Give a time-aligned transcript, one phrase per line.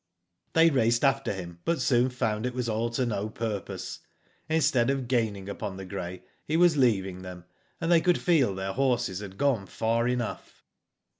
[0.53, 3.99] They raced after him, but soon found it was all to no purpose.
[4.49, 7.45] Instead of gaining upon the grey, he was leaving them,
[7.79, 10.63] and they could feel their horses had gone far enough.